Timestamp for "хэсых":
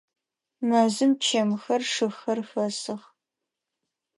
2.49-3.01